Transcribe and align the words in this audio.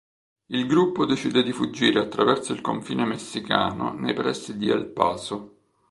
Il 0.47 0.65
gruppo 0.65 1.05
decide 1.05 1.43
di 1.43 1.51
fuggire 1.51 1.99
attraverso 1.99 2.53
il 2.53 2.61
confine 2.61 3.05
messicano 3.05 3.93
nei 3.93 4.15
pressi 4.15 4.57
di 4.57 4.67
El 4.67 4.87
Paso. 4.87 5.55